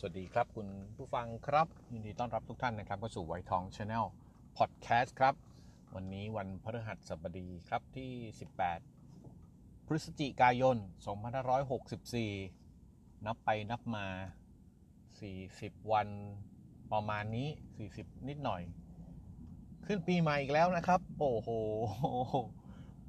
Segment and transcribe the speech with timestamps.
[0.00, 4.04] สวัสดีครับคุณผู้ฟังครับ ยินดีต้อนรับทุกท่านนะครับเข้าสู่ไวทอง Channel
[4.56, 5.34] Podcast ครับ
[5.94, 8.10] วันนี้วันพฤหัสบดีครับที่
[9.18, 10.76] 18 พฤศจิกายน
[12.40, 14.06] 2564 นับไปนับมา
[14.98, 16.08] 40 วัน
[16.92, 17.48] ประมาณนี้
[17.88, 18.62] 40 นิดหน่อย
[19.86, 21.48] ขึ้นปีใหม่อีกแล้วนะครับ โอ้โห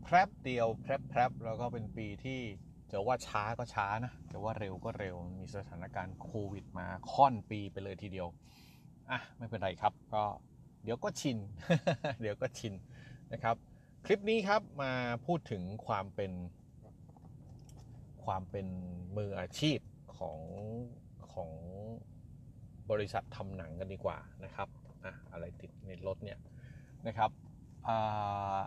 [0.03, 2.41] แพล็บเดียวแพล็บแพล็บแล้วก็เป็นปีที่
[2.91, 8.27] จะว่าช้าก็ช้านะจะว่าเร็วก็เร็วมีสถานการณ์โควิดมาค่อนปีไปเลยทีเดียว
[9.09, 10.23] อะไม่เป็นไรครับ ก็
[10.83, 11.37] เดี๋ยวก็ชิน
[12.21, 12.73] เดี๋ยวก็ชิน
[13.33, 13.55] นะครับ
[14.05, 14.91] คลิปนี้ครับมา
[15.25, 16.31] พูดถึงความเป็น
[18.23, 18.67] ความเป็น
[19.17, 19.79] มืออาชีพ
[20.17, 20.39] ของ
[21.33, 21.51] ของ
[22.91, 24.67] บริษัททำหนังกันดีกว่านะครับ
[25.05, 26.39] อะอะไรติดในรถเนี่ย
[27.07, 27.29] นะครับ
[27.87, 28.57] อ่า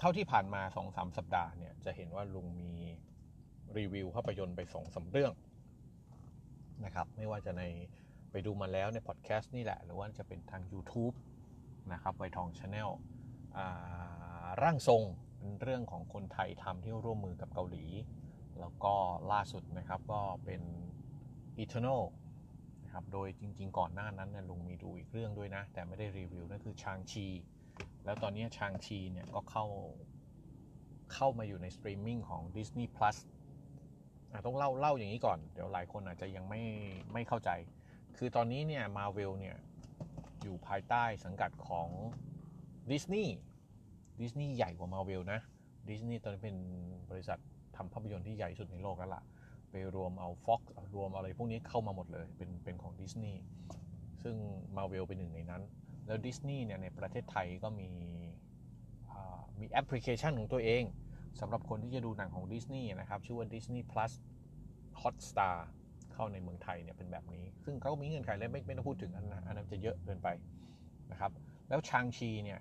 [0.00, 2.72] เท่าที่ผ่านมาสองสามสัปดาห์เนี่ยจะเห็นว่าลุงมี
[3.78, 5.32] รีวิวภาพยนตร์ไปสองสามเรื่อง
[6.84, 7.62] นะครับ ไม่ว่าจะใน
[8.30, 11.14] ไปดูมาแล้วในพอดแคสต์นี่แหละ หรือว่าจะเป็นทาง YouTube
[11.92, 12.90] นะครับไวทอง Channel
[14.62, 15.02] ร่างทรง
[15.38, 17.84] เป็นเรื่องของคนไทยทำที่ร่วมมือกับเกาหลี
[18.60, 18.94] แล้วก็
[19.32, 20.62] ล่าสุดนะครับก็เป็น
[21.62, 22.02] Eternal
[22.84, 27.26] นะครับ โดยจริง ๆ ก่อนหน้านั้นเนี่ยลุงมีดูอีกเรื่องด้วยนะ แต่ไม่ได้รีวิวนั่นคือ Shang-Chi
[28.10, 29.64] แล้วตอนนี้ Shang-Chi เนี่ยก็เข้า
[31.14, 33.16] เข้ามาอยู่ในสตรีมมิ่งของ Disney Plus
[34.46, 36.62] ต้องเล่าเล่าอย่างนี้ก่อน เดี๋ยวหลายคนอาจจะยังไม่
[37.12, 37.50] ไม่เข้าใจ
[38.16, 39.56] คือตอนนี้เนี่ยมาเวลเนี่ย
[40.42, 41.88] อยู่ภายใต้สังกัดของ
[42.90, 43.36] ดิสนีย์
[44.20, 45.40] ดิสนีย์ใหญ่กว่ามาเวลนะ
[45.88, 46.56] ดิสนีย์ตอนนี้เป็น
[47.10, 47.38] บริษัท
[47.76, 49.22] ทำภาพยนตร์ที่ใหญ่สุดในโลกแล้วล่ะ
[49.70, 50.60] ไปรวมเอา Fox
[50.94, 53.40] รวมอะไรพวกนี้เข้ามาหมดเลย เป็นเป็นของดิสนีย์
[54.22, 54.34] ซึ่ง
[54.76, 55.62] มาเวลเป็นหนึ่งในนั้น
[56.10, 57.90] แล้วดิสนีย์เนี่ยในประเทศไทยก็มี
[59.60, 60.82] มีแอปพลิเคชันของตัวเอง
[61.40, 64.12] สำหรับคนที่จะดูหนังของดิสนีย์นะครับ ชื่อว่า Disney Plus
[65.00, 65.56] Hotstar
[66.12, 70.28] เข้าในเมืองไทยเนี่ยเป็นแบบนี้ ซึ่งเขาก็มีเงื่อนไขเลยไม่ไม่ต้องพูดถึงอันนั้นอันนั้นจะเยอะเกินไป
[71.10, 71.32] นะครับ
[71.68, 72.60] แล้ว Shang-Chi เนี่ย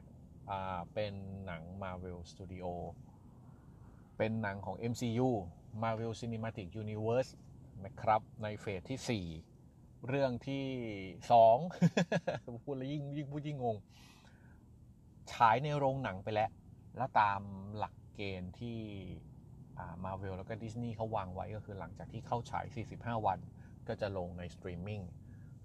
[0.93, 1.13] เป็น
[1.45, 2.65] หนัง Marvel Studio
[4.17, 5.29] เป็นหนังของ MCU
[5.83, 7.31] Marvel Cinematic Universe
[7.85, 9.48] นะครับ ในเฟสที่ 4
[10.07, 10.65] เรื่องที่
[11.83, 13.77] 2พูดแล้วยิ่งยิ่งพูดยิ่งงง
[15.31, 16.49] ฉายในโรงหนังไปแล้ว
[16.97, 17.41] แล้วตาม
[17.77, 18.77] หลักเกณฑ์ที่
[20.03, 22.65] มาเวลแล้วก็ดิสนีย์เขาวางไว้ก็คือหลังจากที่เข้าฉาย
[22.95, 23.39] 45 วัน
[23.87, 25.01] ก็จะลงในสตรีมมิ่ง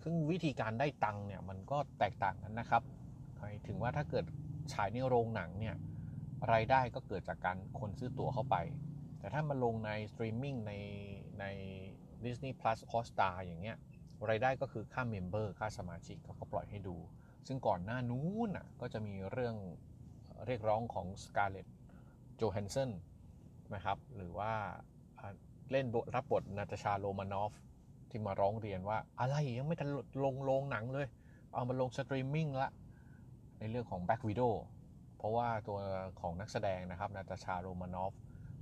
[0.02, 2.82] ซึ่งวิธีการได้ตังค์เนี่ยมันก็แตกต่างกันนะครับ
[3.66, 4.24] ถึงว่าถ้าเกิด
[4.72, 5.76] ฉายในโรงหนังเนี่ย
[6.52, 8.56] รายได้ก็เกิดจากการคนซื้อตั๋วเข้าไป
[9.18, 10.72] แต่ถ้ามาลงในสตรีมมิ่งใน
[11.40, 11.44] ใน
[12.24, 13.78] Disney Plus Hotstar อย่างเงี้ย
[14.30, 16.96] รายได้ก็คือค่า member ค่าสมาชิกเขาก็ปล่อยให้ดู
[17.46, 19.56] ซึ่งก่อนหน้านู้นอะก็จะมีเรื่อง
[20.46, 21.68] เรียกร้องของ Scarlett
[22.40, 22.90] Johansson
[23.74, 24.52] นะครับ หรือว่า
[25.70, 27.52] เล่นรับบทนาตาชาโรมานอฟ
[28.10, 29.90] ที่มาร้องเรียนว่าอะไรยังไม่ทัน
[30.24, 31.06] ลงโรงหนังเลย
[31.54, 32.68] เอามาลงสตรีมมิ่งละ
[33.58, 34.54] ในเรื่องของ Black Widow
[35.18, 35.78] เพราะว่าตัว
[36.20, 38.12] ของนักแสดงนะครับนาตาชาโรมานอฟ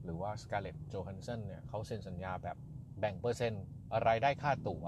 [0.04, 2.56] หรือว่าสกาเลตโจฮันสันเนี่ยเขาเซ็นสัญญาแบบ
[3.00, 3.64] แบ่งเปอร์เซ็นต์
[4.08, 4.84] รายได้ค่าตั๋ว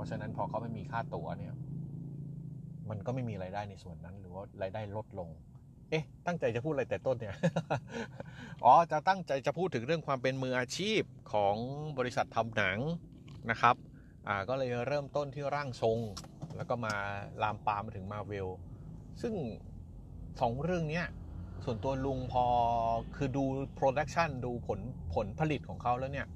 [0.00, 1.54] ราะฉะนั้นพอเขาไม่มีค่าตั๋วเนี่ย
[2.90, 5.28] มันก็ไม่มีรายได้ในส่วนนั้น หรือว่ารายได้ลดลง
[5.90, 7.34] เอ๊ะ ตั้งใจจะพูดอะไรแต่ต้นเนี่ย
[8.64, 11.02] อ๋อ จะตั้งใจจะพูดถึงเรื่องความเป็นมืออาชีพ
[11.32, 11.56] ของ
[11.98, 12.78] บริษัททำหนัง
[13.50, 13.76] นะครับ
[14.28, 15.98] อ่า ก็เลยเริ่มต้นที่ร่างทรง
[16.56, 16.94] แล้วก็มา
[17.42, 18.48] ลามปามมาถึงมาเวล
[19.22, 19.34] ซึ่ง
[20.40, 21.02] สองเรื่องนี้
[21.64, 22.44] ส่วนตัวลุงพอ
[23.16, 23.44] คือดู
[23.74, 24.80] production ดูผล
[25.14, 26.26] ผลผลิตของเขาแล้วเนี่ย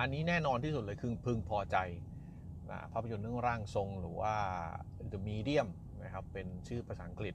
[0.00, 1.76] อันนี้แน่นอนที่สุดเลยคือพึงพอใจ
[2.92, 4.34] ภาพยนตร์เรื่องร่างทรงหรือว่า
[5.12, 5.68] The Medium
[6.04, 7.34] นะครับเป็นชื่อภาษาอังกฤษ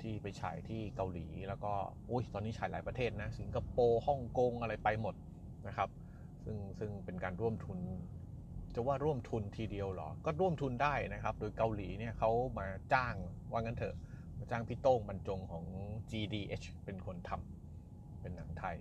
[0.00, 1.72] ที่ไปฉายที่เกาหลี แล้วก็
[2.10, 5.14] อุ้ยตอนนี้ฉายหลายประเทศนะสิงคโปร์ฮ่องกงอะไรไปหมด
[5.66, 5.88] นะครับ
[6.44, 7.78] ซึ่งซึ่งเป็นการร่วมทุน
[8.74, 13.14] จะว่าร่วมทุนทีเดียวหรอ ก็ร่วมทุนได้นะครับ โดยเกาหลีเนี่ยเขามาจ้าง
[13.50, 13.96] ว่างั้นเถอะ
[14.38, 15.64] มาจ้างพี่โต้งบรรจงของ
[16.10, 18.76] GDH เป็นคนทำเป็นหนังไทย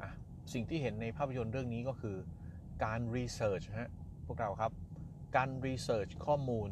[0.00, 0.10] อะ
[0.52, 2.16] สิ่งที่เห็นในภาพยนตร์เรื่องนี้ก็คือ
[2.84, 3.90] การรีเสิร์ชฮะ
[4.26, 4.72] พวกเราครับ
[5.36, 6.68] การรีเสิร์ชข้อมูล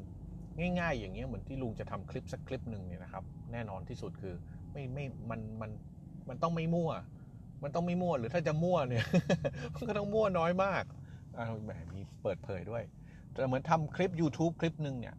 [0.81, 4.35] ง่ายๆ อย่างเงี้ยเหมือนที่ลุงจะทำคลิปสักคลิปหนึ่งเนี่ยนะครับ แน่นอนที่สุดคือ
[4.73, 5.71] ไม่ไม่มันมัน
[6.29, 6.91] มันต้องไม่มั่ว
[7.63, 9.05] มันต้องไม่มั่วหรือถ้าจะมั่วเนี่ย
[9.75, 10.85] มันก็ต้องมั่วน้อยมาก
[11.37, 12.83] อ่าแหมมีเปิดเผยด้วย
[13.33, 15.17] แต่เหมือนทำคลิป YouTube คลิปหนึ่งเนี่ย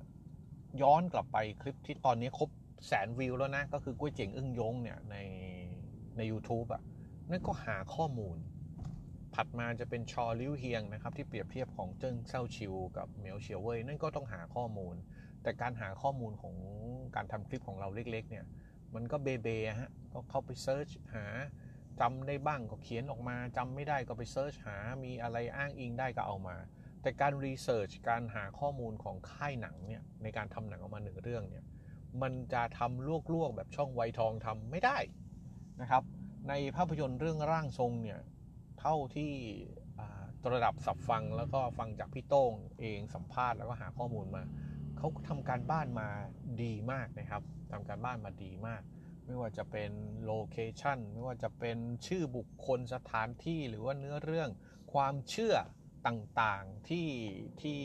[0.81, 2.50] ย้อนกลับไปคลิปที่ตอนนี้ครบ
[2.88, 5.16] แสนวิวแล้วนะ ก็คือกุ้ยเจ๋งอึ้งยงเนี่ยใน
[6.18, 6.81] ใน u t u b e อะ่ะ
[7.30, 8.38] นั่นก็หาข้อมูล
[9.35, 14.95] ถัดมาจะเป็นชอลิวเฮียงนะครับที่เปรียบเทียบของเจิ้งเซาชิว กับเหมียวเฉียวเว่ยนั่นก็ต้องหาข้อมูล
[15.44, 16.56] แต่การหาข้อมูลของ
[17.15, 18.45] การทำคลิปของเราเล็กๆเนี่ย
[18.95, 19.47] มันก็เบเบ
[19.80, 21.25] ฮะก็เข้าไป search หา
[22.00, 26.57] จำได้บ้างก็เขียนออกมาจำไม่ได้ก็ไป search หามีอะไรอ้างอิงได้ก็เอามา
[27.01, 31.65] แต่การ research การหาข้อมูลของค่ายหนังเนี่ยในการทำหนังออกมาหนึ่งเรื่องเนี่ย
[32.21, 34.97] มันจะทำลวกๆแบบช่องไวทองทำไม่ได้
[35.81, 36.03] นะครับ
[36.50, 38.19] ในภาพยนตร์เรื่องร่างทรงเนี่ย
[38.85, 39.33] เท่าที่
[40.53, 44.44] สดับตรับฟังแล้วก็ฟังจากพี่โต้งเองสัมภาษณ์แล้วก็หาข้อมูลมา
[44.97, 46.09] เขาทำการบ้านมา
[46.63, 47.41] ดีมากนะครับ
[47.71, 48.81] ทำการบ้านมาดีมาก
[49.25, 49.91] ไม่ว่าจะเป็น
[50.25, 51.77] โลเคชันไม่ว่าจะเป็น
[52.07, 54.50] ชื่อบุคคลสถานที่หรือว่าเนื้อเรื่อง
[54.94, 55.56] ความเชื่อ
[56.07, 57.09] ต่างๆที่
[57.62, 57.80] ที่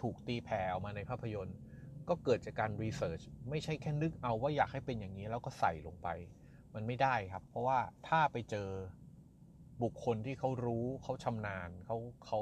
[0.00, 1.56] ถูกตีแผ่ออกมาในภาพยนตร์
[2.08, 3.20] ก็เกิดจากการรีเสิร์ช
[3.50, 6.08] ไม่ใช่แค่นึกเอาว่าอยากให้เป็นอย่างนี้แล้วก็ใส่ลงไป
[6.74, 7.78] มันไม่ได้ครับ เพราะว่า
[8.08, 8.68] ถ้าไปเจอ
[9.82, 11.96] บุคคลที่เขารู้เขาชำนาญเขา
[12.26, 12.40] เขา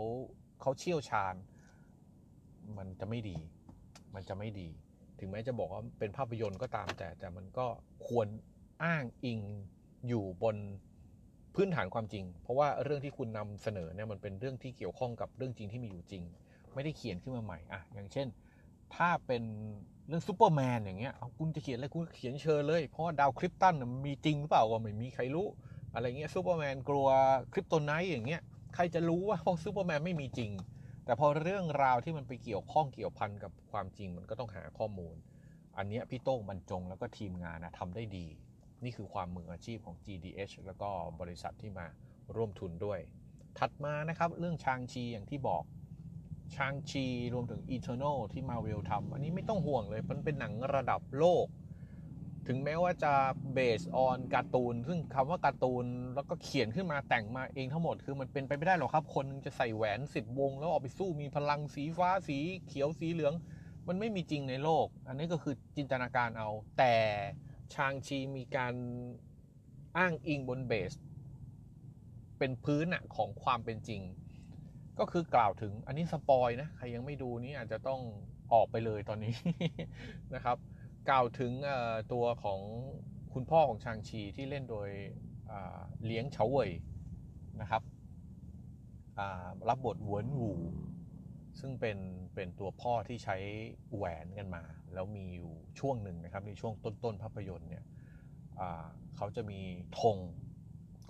[0.61, 1.35] เขาเชี่ยวชาญ
[2.79, 3.39] มันจะไม่ดี
[4.15, 4.69] มันจะไม่ดี
[5.19, 7.67] ถึงแม้จะบอกว่าเป็นภาพยนตร์ก็ตามแต่แต่มันก็
[8.07, 8.27] ควร
[8.85, 9.41] อ้างอิง
[10.09, 10.57] อยู่บน
[11.55, 16.23] พื้นฐานความจริง เพราะว่าเรื่องที่คุณนำเสนอเนี่ยมันเป็นเรื่องที่เกี่ยวข้องกับเรื่องจริงที่มีอยู่จริง
[16.75, 18.27] ไม่ได้เขียนขึ้นมาใหม่อะอย่างเช่น
[18.95, 19.43] ถ้าเป็น
[20.07, 23.75] เรื่องซูเปอร์แมนอย่างเงี้ยเอาคุณจะเขียนอะไรคุณเขียนเชิญเลย เพราะดาวคริปตัน
[24.07, 25.47] มีจริงหรือเปล่าก็ไม่มีใครรู้
[25.95, 27.09] อะไรเงี้ยซูเปอร์แมนกลัว
[27.53, 28.43] Kryptonite อย่างเงี้ย
[28.75, 30.51] ใครจะรู้ว่าพวกซูเปอร์แมนไม่มีจริง
[31.05, 35.17] แต่พอเรื่องราวที่มันไปเกี่ยวข้องเกี่ยวพันกับความจริงมันก็ต้องหาข้อมูล
[35.77, 38.27] อันนี้พี่โต้งบรรจงแล้วก็ทีมงานนะทำได้ดี
[38.85, 40.89] นี่คือความมืออาชีพของ GDH แล้วก็
[41.21, 41.87] บริษัทที่มา
[42.37, 43.01] ร่วมทุนด้วย
[43.59, 45.65] ถัดมานะครับเรื่อง Shang-Chi อย่างที่บอก
[46.57, 51.47] Shang-Chi รวมถึง Eternal ที่มาเวลทำอันนี้ไม่ต้องห่วงเลย มันเป็นหนังระดับโลก
[52.47, 53.13] ถึงแม้ว่าจะ
[53.53, 55.85] เบสออนการ์ตูน ซึ่งคำว่าการ์ตูน
[56.15, 63.35] แล้วก็เขียนขึ้นมาแต่งมาเองทั้งหมดคือมันเป็นไปไม่ได้หรอกครับ คนจะใส่แหวนสิบวง แล้วออกไปสู้มีพลังสีฟ้าสีเขียวสีเหลือง
[63.89, 66.95] มันไม่มีจริงในโลก อันนี้ก็คือจินตนาการเอา แต่
[67.75, 68.75] ชางชีมีการ
[69.97, 70.93] อ้างอิงบนเบส
[72.39, 74.03] เป็นพื้นอะของความเป็นจริง
[74.99, 78.01] ก็คือกล่าวถึงอันนี้สปอยนะ ใครยังไม่ดูนี่อาจจะต้อง
[78.53, 79.35] ออกไปเลยตอนนี้
[80.35, 80.57] นะครับ
[81.09, 81.53] กล่าวถึง
[82.13, 82.61] ตัวของ
[83.35, 84.91] คุณพ่อของชางชีที่เล่นโดย
[86.07, 86.71] เลี้ยงเฉาเว่ย
[87.61, 87.83] นะครับ
[89.69, 90.53] รับบทหวนหู
[91.61, 91.99] ซึ่งเป็น
[92.35, 93.37] เป็นตัวพ่อที่ใช้
[93.95, 94.63] แหวนกันมา
[94.95, 95.51] แล้วมีอยู่
[95.81, 97.85] ช่วงหนึ่งนะครับในช่วงต้นๆภาพยนตร์เนี่ย
[99.17, 99.61] เขาจะมี
[100.01, 100.17] ธง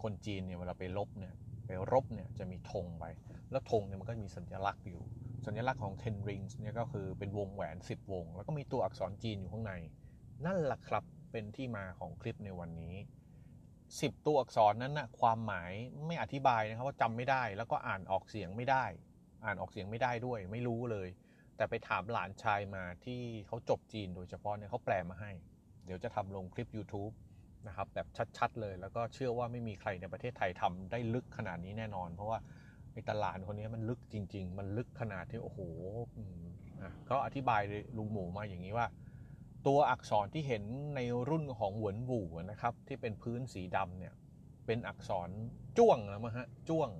[0.03, 1.35] คนจีนเนี่ยเวลาไปลบเนี่ย
[1.67, 3.05] ไปรบเนี่ยจะมีธงไป
[3.51, 5.03] แล้วธงเนี่ยมันก็มีสัญลักษณ์อยู่
[5.47, 9.73] สัญลักษณ์ของ ten rings เนี่ยก็คือเป็นวงแหวน 10 วง แล้วก็มีตัวอักษรจีนอยู่ข้างใน
[10.47, 12.95] นั่นแหละครับเป็นที่มาของคลิปในวันนี้
[13.61, 15.73] 10 ตัวอักษรนั้นนะความหมาย
[16.07, 18.85] ไม่อธิบายนะครับว่าจำไม่ได้ แล้วก็อ่านออกเสียงไม่ได้
[19.45, 21.09] อ่านออกเสียงไม่ได้ด้วย ไม่รู้เลย
[21.57, 25.33] แต่ไปถามหลานชายมาที่เขาจบจีนโดยเฉพาะเนี่ยเขาแปลมาให้
[25.85, 27.15] เดี๋ยวจะทำลงคลิป YouTube
[27.67, 28.07] นะครับแบบ
[28.39, 32.39] ชัดๆเลย แล้วก็เชื่อว่าไม่มีใครในประเทศไทยทำได้ลึกขนาดนี้แน่นอน เพราะว่า
[32.93, 35.61] ไอ้ตลาดคนนี้มันลึกจริง ๆ มันลึกขนาดที่โอ้โห
[37.11, 37.61] ก็อธิบาย
[37.97, 38.87] ลุงหมูมาอย่างนี้ว่า
[39.67, 40.63] ตัวอักษรที่เห็น
[40.95, 44.15] ในรุ่นของหวนหวูนะครับ ที่เป็นพื้นสีดำเนี่ย
[44.67, 45.29] เป็นอักษร
[45.79, 46.91] จ้วงนะมฮะจ้วง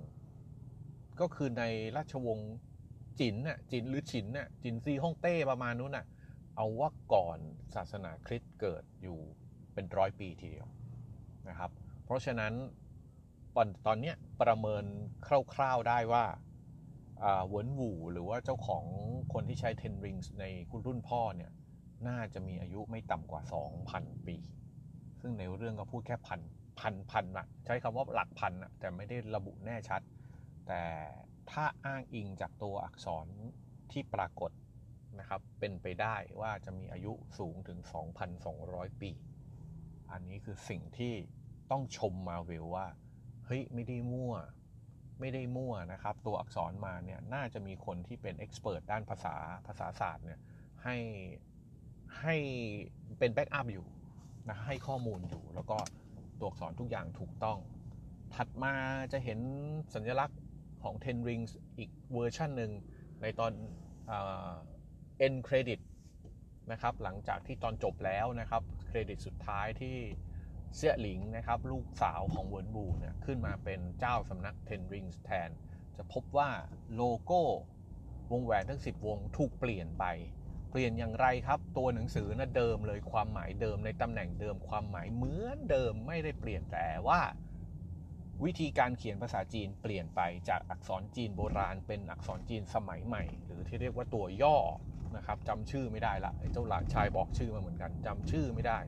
[1.19, 1.63] ก็คือใน
[1.97, 2.53] ราชวงศ์
[3.19, 6.05] จินน่ะจินหรือฉินน่ะจินซีฮ่องเต้ประมาณนู้นน่ะ
[6.57, 7.39] เอาว่าก่อน
[7.75, 9.19] ศาสนาคริสต์เกิดอยู่
[9.73, 10.67] เป็นร้อยปีทีเดียว
[11.49, 11.71] นะครับ
[12.05, 12.53] เพราะฉะนั้น
[13.55, 14.83] ตอนนี้ประเมิน
[15.53, 16.25] คร่าวๆได้ว่า
[17.49, 18.85] เวินวูหรือว่าเจ้าของ
[19.33, 21.51] คนที่ใช้ Ten Rings ในคุณรุ่นพ่อเนี่ย
[22.07, 23.41] น่าจะมีอายุไม่ต่ำกว่า
[23.83, 24.37] 2,000 ปี
[25.21, 26.41] ซึ่งในเรื่องก็พูดแค่พัน
[26.79, 30.01] พันพันอะใช้คำว่าหลักพันอะแต่ไม่ได้ระบุแน่ชัด
[30.67, 30.83] แต่
[31.51, 33.27] ถ้าอ้างอิงจากตัวอักษร
[33.91, 34.51] ที่ปรากฏ
[35.19, 37.79] นะครับ เป็นไปได้ว่าจะมีอายุสูงถึง
[38.41, 39.11] 2,200 ปี
[40.11, 41.13] อันนี้คือสิ่งที่
[41.71, 42.87] ต้องชมมาเวลว่า
[43.45, 44.35] เฮ้ยไม่ได้มั่ว
[45.19, 49.35] ไม่ได้มั่วนะครับ ตัวอักษรมาเนี่ย น่าจะมีคนที่เป็น expert ด้านภาษา
[49.67, 50.39] ภาษาศาสตร์เนี่ย
[50.83, 50.97] ให้
[52.21, 52.35] ให้
[53.19, 53.85] เป็น backup อยู่
[54.49, 55.77] นะให้ข้อมูลอยู่ แล้วก็
[56.39, 57.57] ตัวอักษรทุกอย่างถูกต้อง
[58.35, 58.73] ถัดมา
[59.11, 59.39] จะเห็น
[59.93, 60.39] สัญลักษณ์
[60.83, 62.71] ของ Ten Rings อีกเวอร์ชันหนึ่ง
[63.21, 63.51] ในตอน
[64.07, 65.79] end credit
[66.71, 69.97] นะครับหลังจากที่ตอนจบแล้วนะครับ เครดิตสุดท้ายที่
[70.75, 75.49] เสี่ยหลิงนะครับลูกสาวของเหวินอู่เนี่ยขึ้นมาเป็นเจ้าสำนัก Ten Rings แทน
[75.97, 76.49] จะพบว่า
[76.95, 77.43] โลโก้
[78.31, 80.05] วงแหวนทั้ง 10 วงถูกเปลี่ยนไป
[80.71, 87.21] เปลี่ยนอย่างไรครับ ตัวหนังสือนะเดิมเลยความหมายเดิมในตำแหน่งเดิมความหมายเหมือนเดิมไม่ได้เปลี่ยนแต่ว่า
[88.43, 94.57] วิธีการเขียนภาษาจีนเปลี่ยนไปจากอักษรจีนโบราณเป็นอักษรจีนสมัยใหม่ หรือที่เรียกว่าตัวย่อ
[95.15, 98.79] นะครับจำชื่อไม่ได้ละเจ้าหลานชายบอกชื่อมาเหมือนกันจำชื่อไม่ได้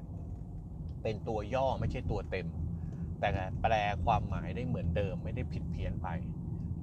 [1.04, 2.48] เป็นตัวย่อไม่ใช่ตัวเต็ม
[3.20, 3.30] แต่
[3.62, 3.74] แปล
[4.06, 6.08] ความหมายได้เหมือนเดิมไม่ได้ผิดเพี้ยนไป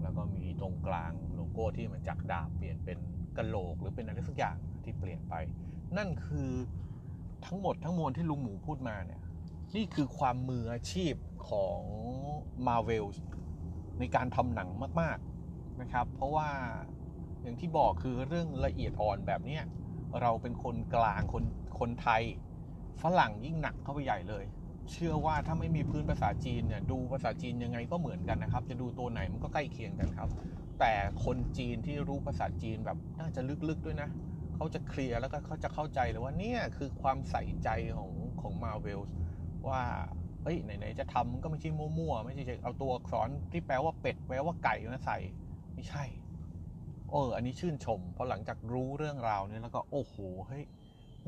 [0.02, 2.98] แล้วก็มีตรงกลางโลโก้ที่มันจากดาบเปลี่ยนเป็น
[3.36, 5.34] กระโหลกหรือเป็นอะไรสักอย่างที่เปลี่ยนไป
[5.96, 6.50] นั่นคือ
[7.46, 9.20] ทั้งหมดทั้งมวลที่ลุงหมูพูดมาเนี่ย
[9.76, 11.14] นี่คือความมืออาชีพ
[11.48, 11.80] ของ
[12.66, 13.04] Marvel
[13.98, 14.68] ในการทำหนัง
[15.00, 16.50] มาก ๆนะครับ เพราะว่า
[17.42, 19.58] อย่างที่บอกคือเรื่องละเอียดอ่อนแบบนี้
[20.20, 21.44] เราเป็นคนกลางคน
[21.78, 22.22] คนไทย
[23.02, 24.44] ฝรั่งยิ่งหนักเข้าไปใหญ่เลย
[24.90, 30.30] เชื่อว่าถ้าไม่มีพื้นภาษาจีนเนี่ยดูภาษาจีนยังไงก็เหมือนกันนะครับ จะดูตัวไหนมันก็ใกล้เคียงกันครับ
[30.80, 30.92] แต่
[31.24, 34.08] คนจีนที่รู้ภาษาจีนแบบน่าจะลึกๆด้วยนะ
[34.54, 39.00] เขาจะเคลียร์แล้วก็เขาจะเข้าใจเลยว่าเนี่ยคือความใส่ใจของของมาเวล
[39.68, 39.82] ว่า
[40.42, 45.18] เฮ้ยไหนๆจะทำก็ไม่ใช่มั่วๆไม่ใช่เอาตัวอักษรที่แปลว่าเป็ดแปลว่าไก่มาใส่
[45.74, 46.04] ไม่ใช่
[47.10, 50.14] เอออันนี้ชื่นชมเพราะหลังจากรู้เรื่องราวนี้แล้วก็โอ้โห
[50.48, 50.64] เฮ้ย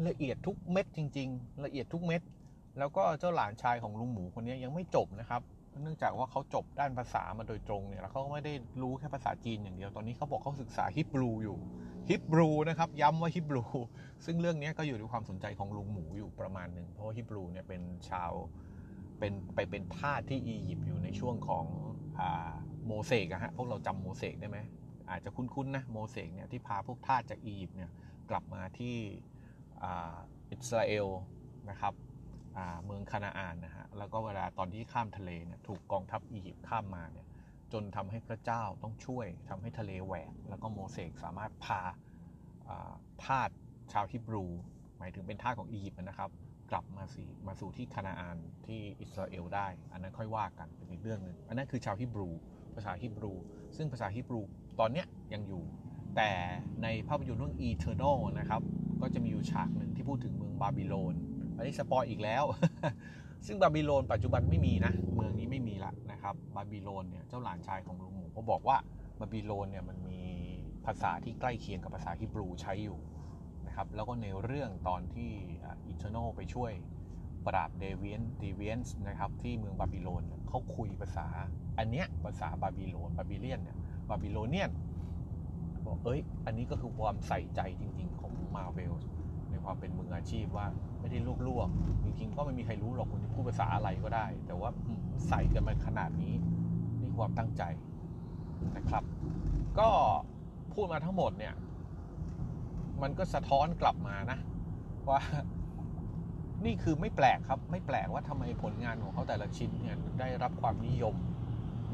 [0.09, 2.23] ละเอียดทุกเม็ดจริง ๆ ละเอียดทุกเม็ด
[2.79, 5.43] แล้วก็เจ้าหลานชายของลุงหมูคนนี้ยังไม่จบนะครับ
[5.83, 11.59] เนื่องจากว่าเขาจบด้านภาษามาโดยตรงเนี่ยแล้วเขาก็ไม่ได้รู้แค่ภาษาจีนอย่างเดียว ตอนนี้เขาบอกเขาศึกษาฮิบรูอยู่
[12.11, 13.65] ฮิบรูนะครับ ย้ำว่าฮิบรู
[14.25, 18.33] ซึ่งเรื่องนี้ก็อยู่ในความสนใจของลุงหมูอยู่ประมาณหนึ่ง เพราะฮิบรูเนี่ยเป็นชาว
[19.19, 21.65] เป็นไปเป็นทาสที่อียิปต์อยู่ในช่วงของ
[22.87, 24.59] โมเสกอะฮะ พวกเราจำโมเสกได้ไหม
[25.11, 27.91] อาจจะคุ้นๆนะ โมเสกเนี่ยที่พาพวกทาสจากอียิปต์เนี่ย
[28.31, 28.97] กลับมาที่
[30.51, 31.07] อิสราเอล
[31.71, 31.95] นะครับ
[32.85, 37.27] เมืองคานาอานนะฮะแล้วก็เวลาตอนที่ข้ามทะเลเนี่ยถูกกองทัพอียิปต์ข้ามมาเนี่ย
[37.73, 41.83] จนทำให้พระเจ้าต้องช่วยทำให้ทะเลแหวก แล้วก็โมเสสสามารถพา
[43.25, 43.51] ทาส
[43.93, 44.45] ชาวฮิบรู
[44.99, 46.31] หมายถึงเป็นทาสของอียิปต์นะครับ
[46.71, 48.37] กลับมาสีมาสู่ที่คานาอาน
[48.67, 52.29] ที่อิสราเอลได้ อันนั้นค่อยว่ากันเป็นอีกเรื่องหนึ่งอันนั้นคือชาวฮิบรู
[52.75, 53.33] ภาษาฮิบรู
[53.77, 54.41] ซึ่งภาษาฮิบรู
[54.81, 55.63] ตอนเนี้ยยังอยู่
[56.17, 56.31] แต่
[56.83, 58.63] ในภาพยนตร์เรื่อง Eternal นะครับ
[59.03, 61.15] ก็จะมีอยู่ฉากหนึ่งที่พูดถึงเมืองบาบิโลน
[61.57, 62.45] อันนี้ spoil อีกแล้ว
[63.47, 68.77] ซึ่งบาบิโลนปัจจุบันไม่มีนะ เมืองนี้ไม่มีละนะครับ บาบิโลนเนี่ยเจ้าหลานชายของลุงหมูเขาบอกว่า
[69.21, 70.23] บาบิโลนเนี่ยมันมี
[70.87, 72.99] ภาษาที่ใกล้เคียงกับภาษาฮิบรูใช้อยู่
[73.67, 75.31] นะครับ แล้วก็ในเรื่องตอนที่
[75.89, 76.73] Eternal ไปช่วย
[77.47, 81.27] ปราบ Deviant Deviants นะครับที่เมืองบาบิโลนเขาคุยภาษา
[81.79, 83.77] อันเนี้ยภาษาบาบิโลนบาบิเลียนเนี่ย
[84.11, 84.71] Babylonian
[85.93, 88.93] อกเอ้ย อันนี้ก็คือความใส่ใจจริง ๆ ของมาเวล
[89.51, 90.67] ในความเป็นมืออาชีพว่า
[91.01, 91.19] ไม่ได้
[91.49, 94.71] ลวกๆจริงๆก็ไม่มีใครรู้หรอกคุณจะพูดภาษาอะไรก็ได้ แต่ว่า
[95.29, 96.35] ใส่กันมาขนาดนี้
[97.01, 97.63] นี่ความตั้งใจ
[98.77, 99.03] นะครับ
[99.79, 99.89] ก็
[100.73, 101.55] พูดมาทั้งหมดเนี่ย
[103.03, 104.39] มันก็สะท้อนกลับมานะ
[105.09, 105.21] ว่า
[106.65, 111.15] นี่คือไม่แปลกครับ ไม่แปลกว่าทำไมผลงานของเขาแต่ละชิ้นเนี่ยได้รับความนิยม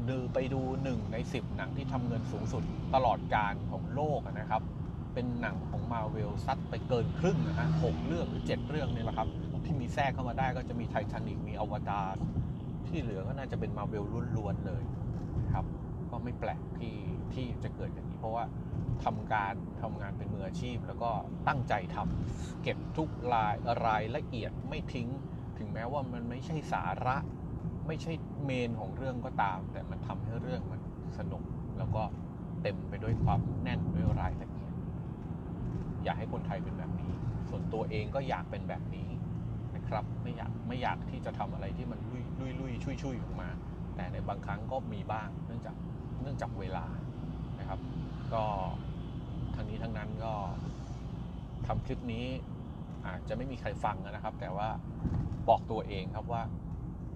[0.07, 2.63] ดูไปดูหนึ่งในสิบหนังที่ทำเงินสูงสุด
[2.95, 4.61] ตลอดการของโลกนะครับ
[5.13, 9.27] เป็นหนังของมาเวลซัดไปเกินครึ่งนะฮะหกเรื่องหรือเจ็ดเรื่องนี่แหละครับ
[9.65, 12.15] ที่มีแทรกเข้ามาได้ก็จะมีไททานิกมีอวตาร
[12.87, 14.05] ที่เหลือก็น่าจะเป็นมาเวล
[14.37, 14.83] ล้วนๆเลย
[15.53, 15.65] ครับ
[16.11, 16.95] ก็ไม่แปลกที่
[17.33, 18.45] ที่จะเกิดอย่างนี้เพราะว่า
[19.03, 21.11] ทำการทำงานเป็นมืออาชีพ แล้วก็
[21.47, 25.07] ตั้งใจทำเก็บทุกรายรายละเอียดไม่ทิ้ง
[25.57, 27.17] ถึงแม้ว่ามันไม่ใช่สาระ
[27.89, 28.13] ไม่ใช่
[28.45, 30.81] เมนของเรื่องก็ตาม แต่มันทำให้เรื่องมัน
[31.17, 31.43] สนุก
[31.77, 32.03] แล้วก็
[32.61, 34.71] เต็มไปด้วยความแน่นด้วยรายละเอียด
[36.03, 37.11] อยากให้คนไทยเป็นแบบนี้
[37.49, 39.09] ส่วนตัวเองก็อยากเป็นแบบนี้
[39.75, 43.49] นะครับ ไม่อยากไม่อยากที่จะทำอะไรที่มันลุยลุยลุยชุยชุยออกมา
[43.95, 45.75] แต่ในบางครั้งก็มีบ้าง เนื่องจาก
[46.21, 46.85] เนื่องจากเวลา
[47.59, 47.79] นะครับ
[48.33, 48.43] ก็
[49.55, 50.33] ทั้งนี้ทั้งนั้นก็
[51.67, 52.25] ทำคลิปนี้
[53.05, 54.69] อาจจะไม่มีใครฟังนะครับ แต่ว่า
[55.49, 56.41] บอกตัวเองครับว่า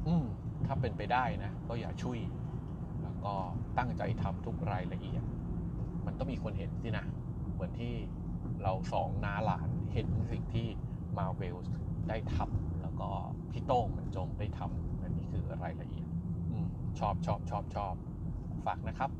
[0.07, 0.25] อืม
[0.67, 2.19] ถ้าเป็นไปได้นะ ก็อย่าช่วย
[3.03, 3.33] แล้วก็
[3.77, 5.23] ตั้งใจทำทุกรายละเอียด
[6.05, 7.05] มันต้องมีคนเห็นสินะ
[7.53, 7.93] เหมือนที่
[8.63, 10.67] เราสองน้าหลานเห็นสิ่งที่
[11.17, 11.55] มาเวล
[12.09, 13.09] ได้ทำแล้วก็
[13.51, 16.07] พี่โต้งมันจงได้ทำอันนี้คือรายละเอียด
[16.51, 16.53] อ
[16.99, 17.95] ชอบชอบชอบชอบ
[18.65, 19.11] ฝากนะครับ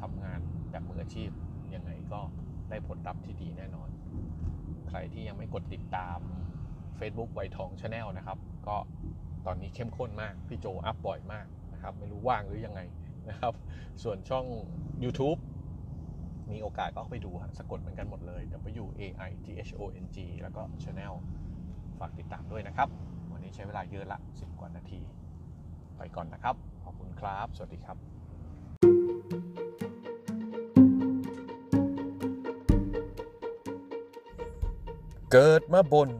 [0.00, 1.30] ทำงานแบบมืออาชีพ
[1.74, 2.20] ยังไงก็
[2.70, 3.88] ได้ผลลัพธ์ที่ดีแน่นอน
[4.88, 6.18] ใครที่ยังไม่กดติดตาม
[6.98, 8.76] Facebook ไวทองชาแนลนะครับ ก็
[9.46, 12.80] ตอนนี้เข้มข้นมาก พี่โจอัพบ่อยมากนะครับ ไม่รู้ว่างหรือยังไง
[13.30, 13.54] นะครับ
[14.02, 14.46] ส่วนช่อง
[15.04, 15.38] YouTube
[16.52, 18.42] มีโอกาสก็ไปดูสะกดเหมือนกันหมดเลย
[18.82, 21.14] W A I T H O N G แล้วก็ Channel
[21.98, 22.88] ฝากติดตามด้วยนะครับ
[23.32, 25.00] วันนี้ใช้เวลาเยอะละ 10 กว่านาที
[25.96, 27.96] ไปก่อนนะครับ ขอบคุณครับ สวัสดีครับ
[35.32, 36.10] เกิดมาบน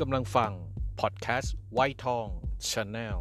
[0.00, 0.52] กำลังฟัง
[1.00, 2.26] พอดแคสต์ไวท์ทอง
[2.70, 3.18] ชาแนล